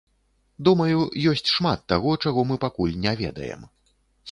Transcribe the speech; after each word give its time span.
Думаю, 0.67 0.99
ёсць 1.33 1.51
шмат 1.57 1.85
таго, 1.95 2.15
чаго 2.25 2.47
мы 2.53 2.59
пакуль 2.65 2.99
не 3.07 3.17
ведаем. 3.23 3.71